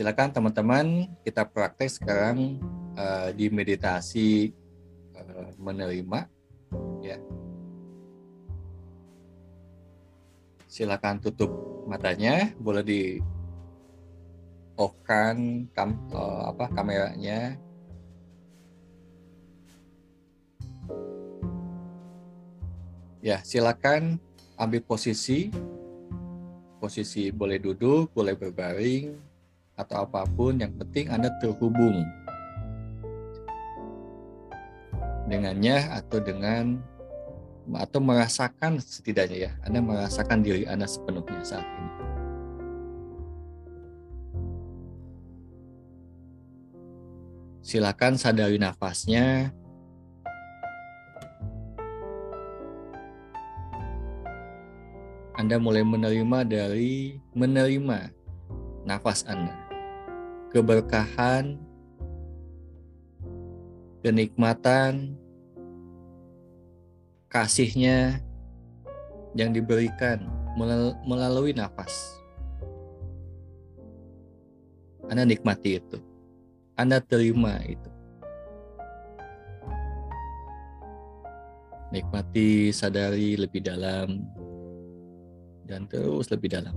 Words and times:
silakan 0.00 0.32
teman-teman 0.32 1.12
kita 1.20 1.44
praktek 1.44 1.92
sekarang 1.92 2.56
uh, 2.96 3.28
di 3.36 3.52
meditasi 3.52 4.48
uh, 5.12 5.52
menerima. 5.60 6.24
Ya. 7.04 7.20
Silakan 10.64 11.20
tutup 11.20 11.52
matanya. 11.84 12.48
Boleh 12.56 12.80
di 12.80 13.02
off 14.80 14.96
kan 15.04 15.68
kam, 15.76 15.92
uh, 16.16 16.48
apa 16.48 16.72
kameranya. 16.72 17.60
Ya 23.20 23.44
silakan 23.44 24.16
ambil 24.56 24.80
posisi. 24.80 25.52
Posisi 26.80 27.28
boleh 27.28 27.60
duduk 27.60 28.16
boleh 28.16 28.32
berbaring 28.32 29.28
atau 29.80 30.04
apa 30.04 30.28
pun 30.36 30.60
yang 30.60 30.76
penting 30.76 31.08
Anda 31.08 31.32
terhubung 31.40 32.04
dengannya 35.30 35.86
atau 35.94 36.18
dengan 36.18 36.82
atau 37.70 38.02
merasakan 38.02 38.82
setidaknya 38.82 39.38
ya 39.46 39.52
Anda 39.62 39.78
merasakan 39.78 40.42
diri 40.42 40.66
Anda 40.66 40.90
sepenuhnya 40.90 41.46
saat 41.46 41.62
ini. 41.62 41.90
Silakan 47.62 48.18
sadari 48.18 48.58
nafasnya. 48.58 49.54
Anda 55.38 55.56
mulai 55.56 55.86
menerima 55.86 56.38
dari 56.44 57.22
menerima 57.32 58.12
nafas 58.84 59.22
Anda 59.24 59.69
keberkahan, 60.50 61.54
kenikmatan, 64.02 65.14
kasihnya 67.30 68.18
yang 69.38 69.54
diberikan 69.54 70.26
melalui 71.06 71.54
nafas. 71.54 72.18
Anda 75.06 75.22
nikmati 75.22 75.78
itu. 75.78 75.98
Anda 76.74 76.98
terima 76.98 77.58
itu. 77.66 77.90
Nikmati, 81.90 82.70
sadari 82.70 83.34
lebih 83.34 83.66
dalam, 83.66 84.22
dan 85.66 85.90
terus 85.90 86.30
lebih 86.30 86.54
dalam. 86.54 86.74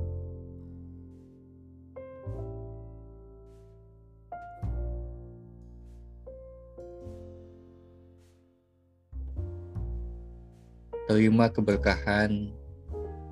Terima 11.03 11.51
keberkahan 11.51 12.51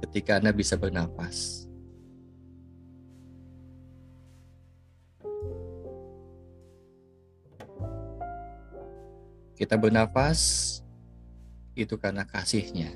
ketika 0.03 0.41
Anda 0.41 0.52
bisa 0.52 0.75
bernafas. 0.75 1.67
Kita 9.55 9.78
bernafas 9.78 10.81
itu 11.78 11.94
karena 11.95 12.25
kasihnya. 12.25 12.89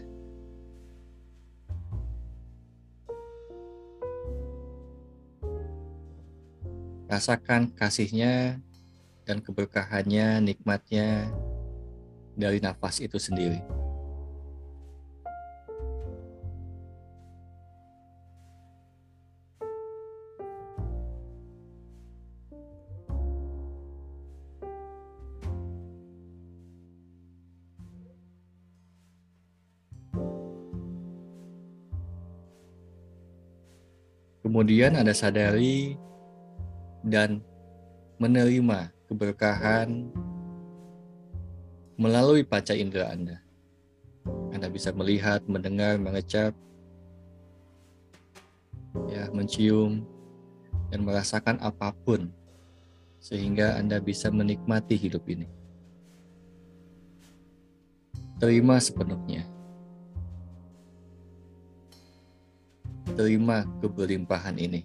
Rasakan 7.05 7.69
kasihnya 7.77 8.57
dan 9.29 9.37
keberkahannya, 9.39 10.41
nikmatnya 10.41 11.29
dari 12.33 12.57
nafas 12.57 12.97
itu 12.97 13.21
sendiri. 13.21 13.74
Kemudian 34.65 34.97
Anda 34.97 35.13
sadari 35.13 35.93
dan 37.05 37.37
menerima 38.17 38.89
keberkahan 39.05 40.09
melalui 42.01 42.41
panca 42.41 42.73
indera 42.73 43.13
Anda. 43.13 43.45
Anda 44.49 44.65
bisa 44.73 44.89
melihat, 44.89 45.45
mendengar, 45.45 46.01
mengecap, 46.01 46.57
ya, 49.05 49.29
mencium, 49.29 50.01
dan 50.89 51.05
merasakan 51.05 51.61
apa 51.61 51.93
pun 52.01 52.33
sehingga 53.21 53.77
Anda 53.77 54.01
bisa 54.01 54.33
menikmati 54.33 54.97
hidup 54.97 55.29
ini. 55.29 55.45
Terima 58.41 58.81
sepenuhnya. 58.81 59.45
Terima 63.15 63.63
keberlimpahan 63.79 64.59
ini. 64.59 64.83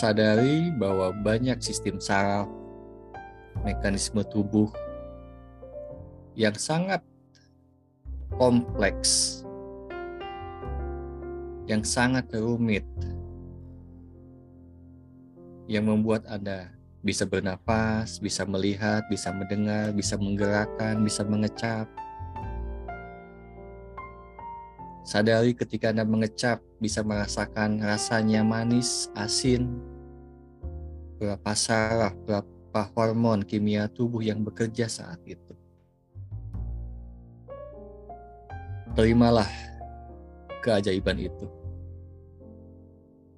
Sadari 0.00 0.72
bahwa 0.74 1.12
banyak 1.12 1.60
sistem 1.60 2.00
saraf, 2.00 2.48
mekanisme 3.62 4.24
tubuh 4.26 4.72
yang 6.34 6.56
sangat 6.56 7.04
kompleks, 8.34 9.44
yang 11.70 11.84
sangat 11.84 12.26
rumit, 12.34 12.82
yang 15.70 15.86
membuat 15.86 16.26
Anda 16.26 16.74
bisa 17.04 17.28
bernapas, 17.28 18.16
bisa 18.18 18.48
melihat, 18.48 19.04
bisa 19.12 19.28
mendengar, 19.30 19.92
bisa 19.92 20.16
menggerakkan, 20.16 21.04
bisa 21.04 21.20
mengecap, 21.22 21.84
Sadari 25.04 25.52
ketika 25.52 25.92
Anda 25.92 26.08
mengecap 26.08 26.64
bisa 26.80 27.04
merasakan 27.04 27.76
rasanya 27.84 28.40
manis, 28.40 29.12
asin, 29.12 29.68
berapa 31.20 31.52
saraf, 31.52 32.16
berapa 32.24 32.82
hormon 32.96 33.44
kimia 33.44 33.84
tubuh 33.92 34.24
yang 34.24 34.40
bekerja 34.40 34.88
saat 34.88 35.20
itu. 35.28 35.52
Terimalah 38.96 39.50
keajaiban 40.64 41.20
itu. 41.20 41.52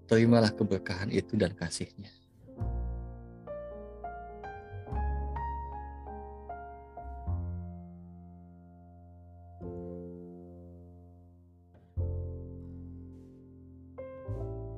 Terimalah 0.06 0.54
keberkahan 0.54 1.10
itu 1.10 1.34
dan 1.34 1.50
kasihnya. 1.50 2.14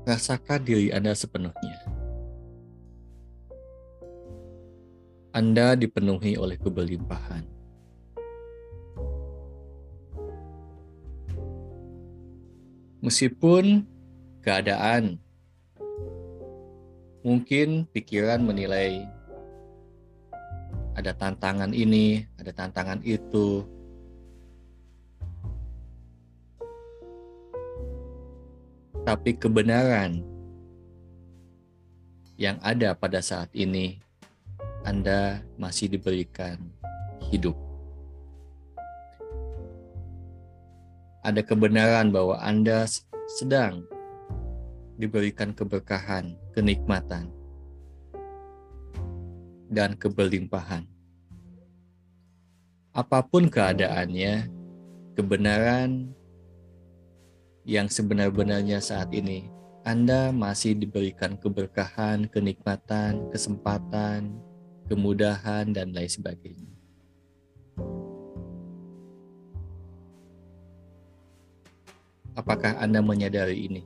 Rasakan 0.09 0.65
diri 0.65 0.89
Anda 0.89 1.13
sepenuhnya. 1.13 1.85
Anda 5.37 5.77
dipenuhi 5.77 6.41
oleh 6.41 6.57
keberlimpahan. 6.57 7.45
Meskipun 13.05 13.85
keadaan 14.41 15.21
mungkin 17.21 17.85
pikiran 17.93 18.41
menilai 18.41 19.05
ada 20.97 21.13
tantangan 21.15 21.71
ini, 21.77 22.27
ada 22.41 22.51
tantangan 22.51 23.05
itu, 23.05 23.63
tapi 29.09 29.33
kebenaran 29.41 30.21
yang 32.37 32.61
ada 32.61 32.93
pada 32.93 33.25
saat 33.25 33.49
ini, 33.57 34.05
Anda 34.85 35.41
masih 35.57 35.89
diberikan 35.97 36.61
hidup. 37.33 37.57
Ada 41.25 41.41
kebenaran 41.41 42.13
bahwa 42.13 42.37
Anda 42.37 42.85
sedang 43.41 43.89
diberikan 45.01 45.57
keberkahan, 45.57 46.37
kenikmatan, 46.53 47.33
dan 49.73 49.97
keberlimpahan. 49.97 50.85
Apa 52.93 53.25
pun 53.25 53.49
keadaannya, 53.49 54.53
kebenaran 55.17 56.13
yang 57.69 57.85
sebenar-benarnya 57.85 58.81
saat 58.81 59.13
ini 59.13 59.53
Anda 59.85 60.33
masih 60.33 60.73
diberikan 60.73 61.37
keberkahan, 61.37 62.25
kenikmatan, 62.33 63.29
kesempatan, 63.29 64.41
kemudahan, 64.89 65.69
dan 65.77 65.93
lain 65.93 66.09
sebagainya. 66.09 66.73
Apakah 72.33 72.81
Anda 72.81 73.05
menyadari 73.05 73.69
ini? 73.69 73.85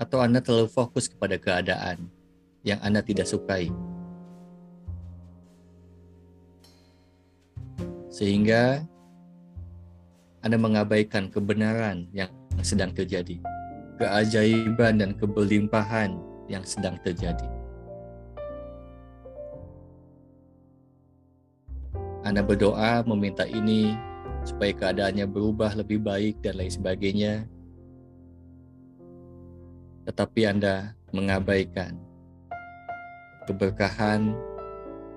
Atau 0.00 0.24
Anda 0.24 0.40
terlalu 0.40 0.72
fokus 0.72 1.12
kepada 1.12 1.36
keadaan 1.36 2.08
yang 2.64 2.80
Anda 2.80 3.04
tidak 3.04 3.28
sukai? 3.28 3.68
Sehingga 8.18 8.82
anda 10.42 10.58
mengabaikan 10.58 11.30
kebenaran 11.30 12.10
yang 12.10 12.26
sedang 12.66 12.90
terjadi, 12.90 13.38
keajaiban 13.98 14.98
dan 14.98 15.14
keberlimpahan 15.14 16.18
yang 16.50 16.66
sedang 16.66 16.98
terjadi. 17.06 17.46
Anda 22.26 22.42
berdoa 22.42 23.06
meminta 23.06 23.46
ini 23.46 23.94
supaya 24.42 24.74
keadaannya 24.74 25.26
berubah 25.30 25.78
lebih 25.78 26.02
baik 26.02 26.42
dan 26.42 26.58
lain 26.58 26.74
sebagainya. 26.74 27.34
Tetapi 30.10 30.40
Anda 30.42 30.94
mengabaikan 31.14 31.94
keberkahan, 33.46 34.34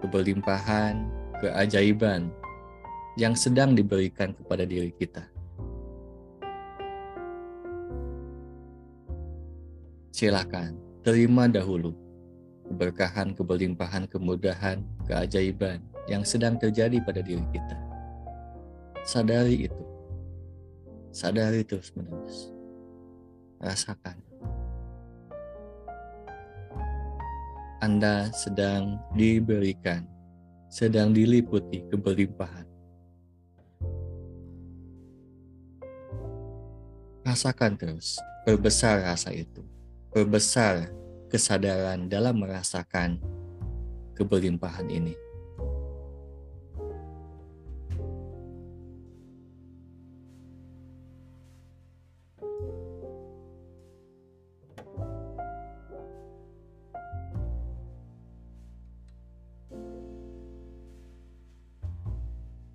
keberlimpahan, 0.05 1.09
keajaiban 1.41 2.29
yang 3.19 3.35
sedang 3.35 3.75
diberikan 3.75 4.31
kepada 4.31 4.63
diri 4.63 4.91
kita. 4.95 5.27
Silakan 10.11 10.77
terima 11.01 11.49
dahulu 11.49 11.97
keberkahan, 12.71 13.35
keberlimpahan, 13.35 14.07
kemudahan, 14.07 14.79
keajaiban 15.03 15.83
yang 16.07 16.23
sedang 16.23 16.55
terjadi 16.55 17.03
pada 17.03 17.19
diri 17.19 17.43
kita. 17.51 17.77
Sadari 19.03 19.67
itu. 19.67 19.83
Sadari 21.11 21.67
terus 21.67 21.91
menerus. 21.97 22.53
Rasakan. 23.59 24.17
Anda 27.81 28.29
sedang 28.31 29.01
diberikan, 29.17 30.05
sedang 30.69 31.11
diliputi 31.17 31.81
keberlimpahan, 31.89 32.70
Rasakan 37.31 37.79
terus, 37.79 38.19
perbesar 38.43 39.07
rasa 39.07 39.31
itu, 39.31 39.63
perbesar 40.11 40.91
kesadaran 41.31 42.11
dalam 42.11 42.43
merasakan 42.43 43.23
keberlimpahan 44.19 44.91
ini. 44.91 45.15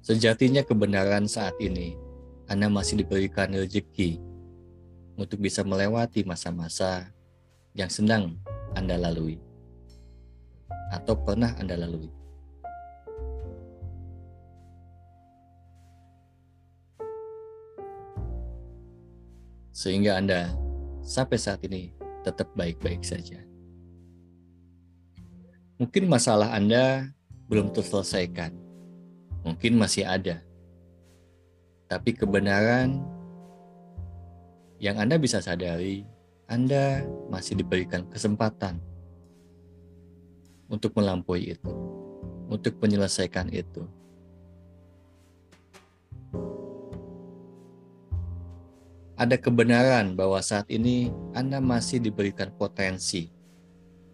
Sejatinya 0.00 0.64
kebenaran 0.64 1.28
saat 1.28 1.60
ini, 1.60 1.92
Anda 2.48 2.72
masih 2.72 3.04
diberikan 3.04 3.52
rezeki 3.52 4.35
untuk 5.16 5.40
bisa 5.40 5.64
melewati 5.64 6.22
masa-masa 6.22 7.08
yang 7.72 7.88
sedang 7.88 8.36
Anda 8.76 9.00
lalui 9.00 9.40
atau 10.92 11.16
pernah 11.16 11.56
Anda 11.56 11.80
lalui. 11.80 12.12
Sehingga 19.76 20.16
Anda 20.16 20.56
sampai 21.04 21.36
saat 21.36 21.60
ini 21.68 21.92
tetap 22.24 22.48
baik-baik 22.56 23.04
saja. 23.04 23.40
Mungkin 25.76 26.08
masalah 26.08 26.56
Anda 26.56 27.12
belum 27.52 27.76
terselesaikan. 27.76 28.56
Mungkin 29.44 29.76
masih 29.76 30.08
ada. 30.08 30.40
Tapi 31.86 32.16
kebenaran 32.16 32.98
yang 34.76 35.00
Anda 35.00 35.16
bisa 35.16 35.40
sadari, 35.40 36.04
Anda 36.46 37.04
masih 37.32 37.58
diberikan 37.58 38.04
kesempatan 38.12 38.78
untuk 40.68 40.92
melampaui 40.94 41.56
itu, 41.56 41.72
untuk 42.46 42.76
menyelesaikan 42.84 43.48
itu. 43.50 43.88
Ada 49.16 49.40
kebenaran 49.40 50.12
bahwa 50.12 50.36
saat 50.44 50.68
ini 50.68 51.08
Anda 51.32 51.56
masih 51.56 52.04
diberikan 52.04 52.52
potensi. 52.52 53.32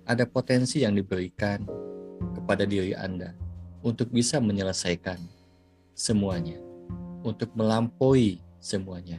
Ada 0.06 0.30
potensi 0.30 0.86
yang 0.86 0.94
diberikan 0.94 1.66
kepada 2.38 2.62
diri 2.62 2.94
Anda 2.94 3.34
untuk 3.82 4.14
bisa 4.14 4.38
menyelesaikan 4.38 5.18
semuanya, 5.98 6.62
untuk 7.26 7.50
melampaui 7.58 8.38
semuanya 8.62 9.18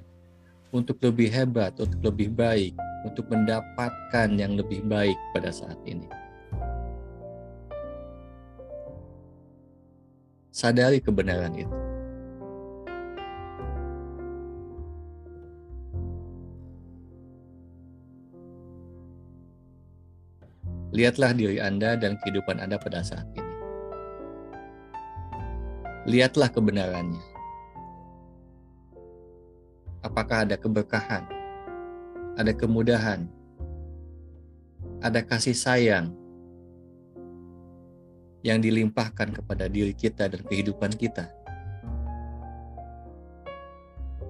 untuk 0.74 0.98
lebih 1.06 1.30
hebat, 1.30 1.78
untuk 1.78 2.02
lebih 2.02 2.34
baik, 2.34 2.74
untuk 3.06 3.30
mendapatkan 3.30 4.30
yang 4.34 4.58
lebih 4.58 4.82
baik 4.90 5.16
pada 5.32 5.54
saat 5.54 5.78
ini. 5.86 6.10
Sadari 10.50 10.98
kebenaran 10.98 11.54
itu. 11.54 11.78
Lihatlah 20.94 21.34
diri 21.34 21.58
Anda 21.58 21.98
dan 21.98 22.22
kehidupan 22.22 22.62
Anda 22.62 22.78
pada 22.78 23.02
saat 23.02 23.26
ini. 23.34 23.54
Lihatlah 26.06 26.54
kebenarannya 26.54 27.33
apakah 30.14 30.46
ada 30.46 30.54
keberkahan, 30.54 31.26
ada 32.38 32.54
kemudahan, 32.54 33.26
ada 35.02 35.26
kasih 35.26 35.58
sayang 35.58 36.14
yang 38.46 38.62
dilimpahkan 38.62 39.34
kepada 39.34 39.66
diri 39.66 39.90
kita 39.98 40.30
dan 40.30 40.46
kehidupan 40.46 40.94
kita. 41.02 41.34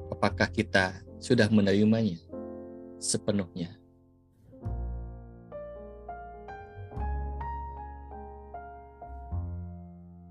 Apakah 0.08 0.48
kita 0.48 1.04
sudah 1.20 1.52
menerimanya 1.52 2.16
sepenuhnya? 2.96 3.75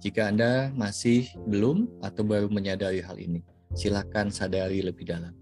Jika 0.01 0.33
Anda 0.33 0.73
masih 0.73 1.29
belum 1.45 2.01
atau 2.01 2.25
baru 2.25 2.49
menyadari 2.49 3.05
hal 3.05 3.21
ini, 3.21 3.45
silakan 3.77 4.33
sadari 4.33 4.81
lebih 4.81 5.13
dalam. 5.13 5.42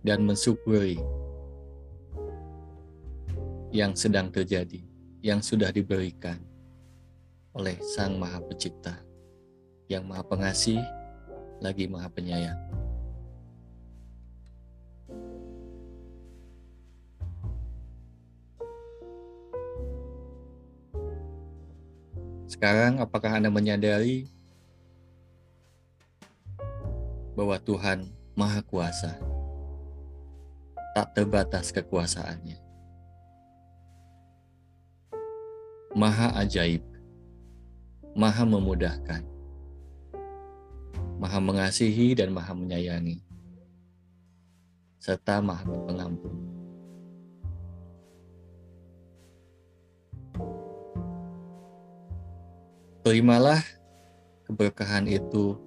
Dan 0.00 0.24
mensyukuri 0.24 0.96
yang 3.70 3.94
sedang 3.94 4.32
terjadi, 4.32 4.82
yang 5.22 5.38
sudah 5.44 5.70
diberikan 5.70 6.40
oleh 7.54 7.78
Sang 7.84 8.18
Maha 8.18 8.42
Pencipta, 8.42 8.98
yang 9.86 10.08
Maha 10.08 10.26
Pengasih, 10.26 10.82
lagi 11.60 11.86
Maha 11.86 12.08
Penyayang. 12.10 12.58
Sekarang 22.50 22.98
apakah 22.98 23.38
Anda 23.38 23.48
menyadari 23.48 24.26
bahwa 27.38 27.56
Tuhan 27.62 28.10
Maha 28.34 28.60
Kuasa, 28.66 29.16
tak 30.90 31.14
terbatas 31.14 31.70
kekuasaannya. 31.70 32.58
Maha 35.94 36.34
ajaib, 36.38 36.82
maha 38.14 38.46
memudahkan, 38.46 39.22
maha 41.18 41.38
mengasihi 41.42 42.14
dan 42.14 42.30
maha 42.30 42.54
menyayangi, 42.54 43.22
serta 45.02 45.42
maha 45.42 45.66
pengampun. 45.66 46.34
Terimalah 53.00 53.64
keberkahan 54.46 55.10
itu 55.10 55.58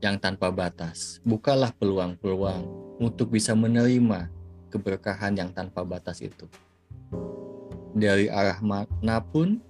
yang 0.00 0.16
tanpa 0.16 0.48
batas. 0.48 1.20
Bukalah 1.26 1.74
peluang-peluang 1.76 2.85
untuk 2.96 3.32
bisa 3.32 3.52
menerima 3.52 4.32
keberkahan 4.72 5.36
yang 5.36 5.50
tanpa 5.52 5.84
batas 5.84 6.20
itu. 6.24 6.48
Dari 7.96 8.28
arah 8.28 8.60
mana 8.60 9.20
pun 9.24 9.60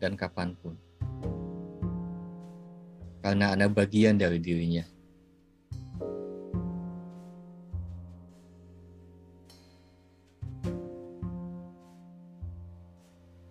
dan 0.00 0.16
kapan 0.16 0.56
pun. 0.56 0.76
Karena 3.20 3.52
ada 3.56 3.66
bagian 3.66 4.16
dari 4.16 4.38
dirinya. 4.38 4.86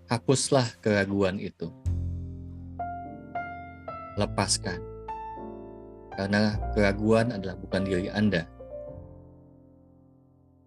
Hapuslah 0.06 0.70
keraguan 0.80 1.42
itu. 1.42 1.68
Lepaskan. 4.16 4.80
Karena 6.16 6.56
keraguan 6.72 7.36
adalah 7.36 7.60
bukan 7.60 7.84
diri 7.84 8.08
Anda. 8.08 8.55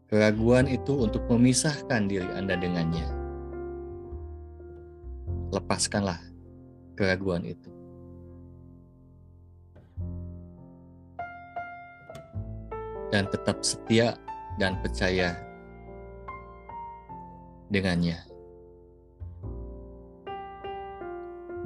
Keraguan 0.08 0.64
itu 0.64 1.04
untuk 1.04 1.28
memisahkan 1.28 2.08
diri 2.08 2.28
Anda 2.32 2.56
dengannya. 2.56 3.08
Lepaskanlah 5.52 6.16
keraguan 6.96 7.44
itu. 7.44 7.68
Dan 13.12 13.28
tetap 13.28 13.60
setia 13.64 14.16
dan 14.56 14.80
percaya 14.80 15.36
dengannya. 17.68 18.28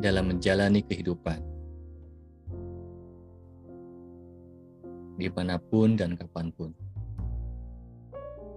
dalam 0.03 0.35
menjalani 0.35 0.83
kehidupan. 0.83 1.39
Di 5.15 5.31
mana 5.31 5.63
pun 5.63 5.95
dan 5.95 6.19
kapan 6.19 6.51
pun. 6.51 6.82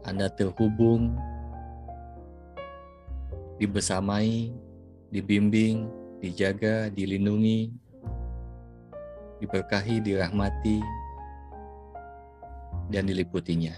Anda 0.05 0.29
terhubung, 0.29 1.17
dibersamai, 3.57 4.53
dibimbing, 5.09 5.89
dijaga, 6.21 6.93
dilindungi, 6.93 7.73
diberkahi, 9.41 10.05
dirahmati, 10.05 10.79
dan 12.93 13.09
diliputinya. 13.09 13.73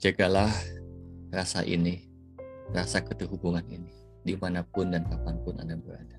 Jagalah 0.00 0.52
rasa 1.32 1.64
ini, 1.64 2.04
rasa 2.72 3.00
keterhubungan 3.00 3.64
ini 3.68 3.92
di 4.20 4.36
mana 4.36 4.60
pun 4.60 4.92
dan 4.92 5.08
kapan 5.08 5.36
pun 5.40 5.56
Anda 5.56 5.76
berada. 5.80 6.16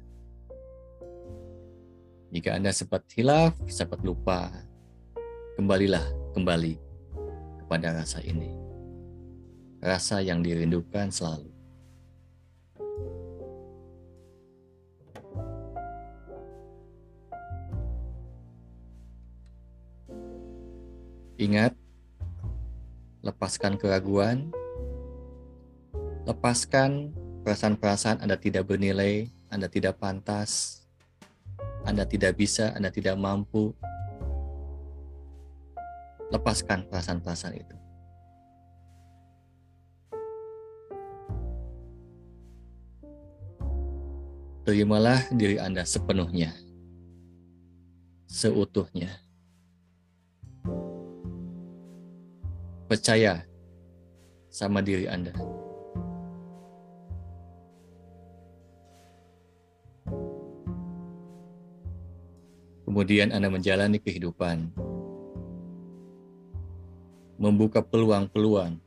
Jika 2.32 2.56
Anda 2.58 2.72
sempat 2.72 3.06
hilaf, 3.14 3.54
sempat 3.68 4.02
lupa, 4.02 4.50
kembalilah 5.60 6.21
kembali 6.32 6.76
kepada 7.64 7.96
rasa 7.96 8.20
ini. 8.24 8.52
Rasa 9.82 10.22
yang 10.22 10.44
dirindukan 10.46 11.10
selalu. 11.10 11.52
Ingat, 21.42 21.74
lepaskan 23.26 23.74
keraguan, 23.74 24.54
lepaskan 26.30 27.10
perasaan-perasaan 27.42 28.22
Anda 28.22 28.38
tidak 28.38 28.70
bernilai, 28.70 29.26
Anda 29.50 29.66
tidak 29.66 29.98
pantas, 29.98 30.86
Anda 31.82 32.06
tidak 32.06 32.38
bisa, 32.38 32.78
Anda 32.78 32.94
tidak 32.94 33.18
mampu. 33.18 33.74
Lepaskan 36.32 36.88
perasaan-perasaan 36.88 37.56
itu. 37.60 37.76
Terimalah 44.62 45.28
diri 45.36 45.60
Anda 45.60 45.84
sepenuhnya, 45.84 46.56
seutuhnya. 48.32 49.10
Percaya 52.88 53.44
sama 54.48 54.80
diri 54.80 55.10
Anda. 55.12 55.36
Kemudian 62.88 63.32
Anda 63.32 63.48
menjalani 63.48 63.98
kehidupan, 64.04 64.72
membuka 67.42 67.82
peluang-peluang, 67.82 68.78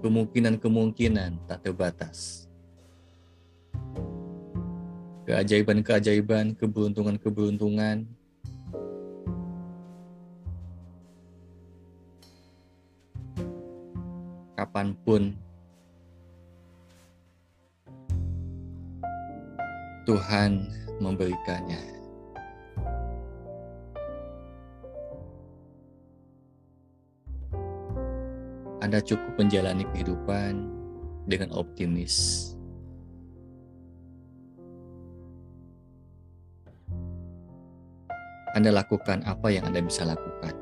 kemungkinan-kemungkinan 0.00 1.36
tak 1.44 1.60
terbatas. 1.68 2.48
Keajaiban-keajaiban, 5.28 6.56
keberuntungan-keberuntungan, 6.56 8.08
kapan 14.56 14.96
pun 15.04 15.36
Tuhan 20.08 20.72
memberikannya. 21.04 21.99
Anda 28.80 29.04
cukup 29.04 29.36
menjalani 29.36 29.84
kehidupan 29.92 30.64
dengan 31.28 31.52
optimis. 31.52 32.48
Anda 38.56 38.72
lakukan 38.72 39.22
apa 39.28 39.52
yang 39.52 39.68
Anda 39.68 39.84
bisa 39.84 40.08
lakukan. 40.08 40.56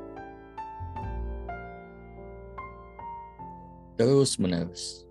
Terus 3.95 4.35
menerus. 4.35 5.07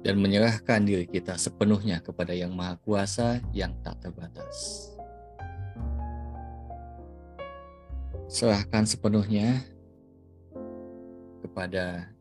Dan 0.00 0.24
menyerahkan 0.24 0.88
diri 0.88 1.04
kita 1.04 1.36
sepenuhnya 1.36 2.00
kepada 2.00 2.32
Yang 2.32 2.52
Maha 2.56 2.74
Kuasa 2.80 3.44
yang 3.52 3.76
tak 3.84 4.00
terbatas. 4.00 4.97
Serahkan 8.28 8.84
sepenuhnya 8.84 9.64
kepada 11.40 12.12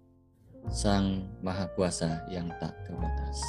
Sang 0.72 1.28
Maha 1.44 1.68
Kuasa 1.76 2.24
yang 2.32 2.48
tak 2.64 2.72
terbatas. 2.88 3.40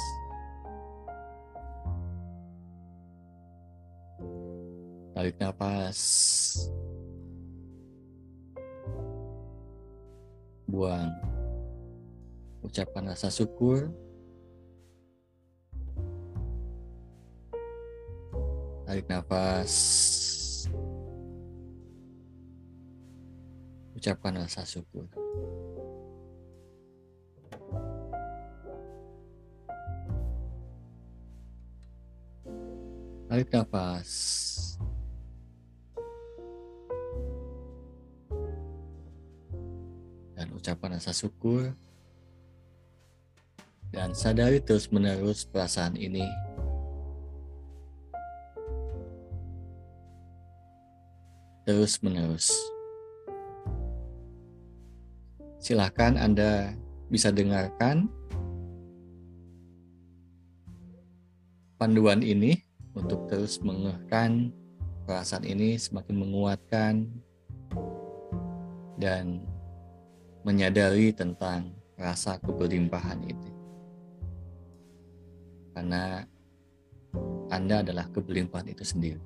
Tarik 5.15 5.35
nafas. 5.39 5.99
Buang. 10.67 11.11
Ucapkan 12.63 13.07
rasa 13.07 13.31
syukur. 13.31 13.87
Tarik 18.87 19.07
nafas. 19.11 20.18
Ucapkan 23.99 24.39
rasa 24.39 24.63
syukur. 24.63 25.03
Tarik 33.27 33.51
nafas. 33.51 34.09
Dan 40.39 40.55
ucapkan 40.55 40.95
rasa 40.95 41.11
syukur. 41.11 41.75
Dan 43.91 44.15
sadari 44.15 44.63
terus 44.63 44.87
menerus 44.95 45.43
perasaan 45.43 45.99
ini 45.99 46.23
terus 51.67 52.01
menerus. 52.01 52.49
Silahkan 55.59 56.15
Anda 56.15 56.71
bisa 57.11 57.35
dengarkan 57.35 58.07
panduan 61.75 62.23
ini 62.23 62.63
untuk 62.95 63.27
terus 63.27 63.59
mengehkan 63.59 64.55
perasaan 65.03 65.43
ini 65.43 65.75
semakin 65.75 66.15
menguatkan 66.15 66.93
dan 68.95 69.43
menyadari 70.47 71.11
tentang 71.11 71.75
rasa 71.99 72.39
keberlimpahan 72.39 73.19
itu. 73.27 73.49
Karena 75.75 76.23
Anda 77.51 77.83
adalah 77.83 78.07
keberlimpahan 78.15 78.71
itu 78.71 78.87
sendiri. 78.87 79.23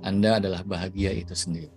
Anda 0.00 0.40
adalah 0.40 0.64
bahagia 0.64 1.12
itu 1.12 1.36
sendiri. 1.36 1.75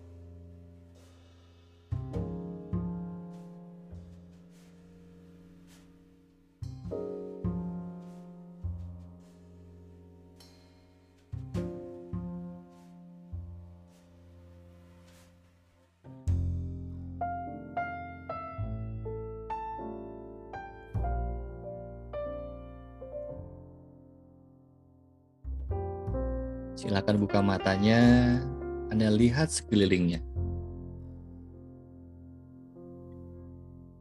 Silakan 26.79 27.19
buka 27.19 27.43
matanya, 27.43 28.39
Anda 28.87 29.11
lihat 29.11 29.51
sekelilingnya. 29.51 30.23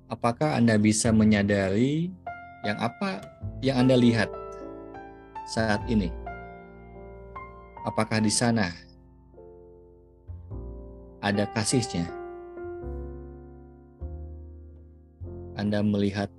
Apakah 0.06 0.54
Anda 0.54 0.78
bisa 0.78 1.10
menyadari 1.10 2.14
yang 2.62 2.78
apa 2.78 3.18
yang 3.66 3.82
Anda 3.82 3.98
lihat 3.98 4.30
saat 5.50 5.82
ini? 5.90 6.06
Apakah 7.82 8.22
di 8.22 8.30
sana 8.30 8.70
ada 11.18 11.50
kasihnya? 11.50 12.06
Anda 15.58 15.82
melihat 15.82 16.30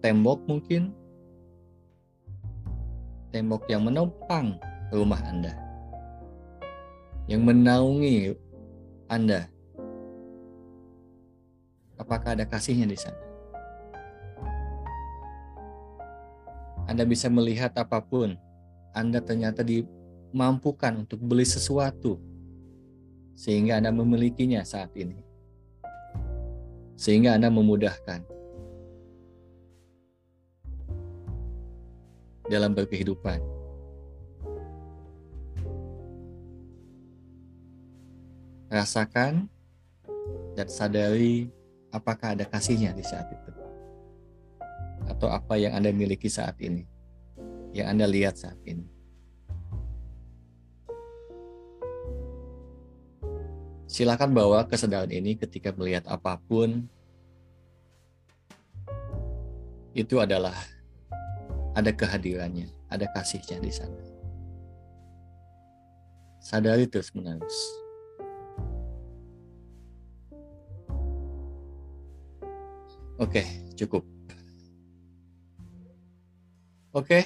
tembok 0.00 0.48
mungkin? 0.48 0.96
Tembok 3.36 3.68
yang 3.68 3.84
menopang 3.84 4.56
rumah 4.92 5.24
Anda, 5.24 5.56
yang 7.24 7.42
menaungi 7.48 8.36
Anda. 9.08 9.48
Apakah 11.96 12.36
ada 12.36 12.44
kasihnya 12.44 12.84
di 12.84 12.98
sana? 12.98 13.16
Anda 16.90 17.08
bisa 17.08 17.32
melihat 17.32 17.72
apa 17.78 18.04
pun, 18.04 18.36
Anda 18.92 19.22
ternyata 19.24 19.64
dimampukan 19.64 21.06
untuk 21.06 21.24
beli 21.24 21.46
sesuatu, 21.46 22.20
sehingga 23.32 23.80
Anda 23.80 23.94
memilikinya 23.94 24.60
saat 24.66 24.92
ini. 24.98 25.24
Sehingga 26.98 27.34
Anda 27.38 27.48
memudahkan 27.48 28.20
dalam 32.50 32.76
berkehidupan. 32.76 33.61
Rasakan 38.72 39.52
dan 40.56 40.66
sadari 40.72 41.52
apakah 41.92 42.32
ada 42.32 42.48
kasihnya 42.48 42.96
di 42.96 43.04
saat 43.04 43.28
itu. 43.28 43.52
Atau 45.04 45.28
apa 45.28 45.60
yang 45.60 45.76
Anda 45.76 45.92
miliki 45.92 46.32
saat 46.32 46.56
ini. 46.64 46.88
Yang 47.76 47.86
Anda 47.92 48.06
lihat 48.08 48.34
saat 48.40 48.56
ini. 48.64 48.88
Silakan 53.92 54.32
bawa 54.32 54.64
kesadaran 54.64 55.12
ini 55.12 55.36
ketika 55.36 55.68
melihat 55.76 56.08
apa 56.08 56.40
pun. 56.40 56.88
Itu 59.92 60.24
adalah 60.24 60.56
ada 61.76 61.92
kehadirannya, 61.92 62.72
ada 62.88 63.04
kasihnya 63.12 63.60
di 63.60 63.68
sana. 63.68 64.00
Sadari 66.40 66.88
terus 66.88 67.12
menerus. 67.12 67.81
Oke, 73.18 73.44
cukup. 73.76 74.04
Oke, 76.92 77.24